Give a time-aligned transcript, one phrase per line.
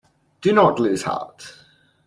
[0.41, 1.53] Do not lose heart!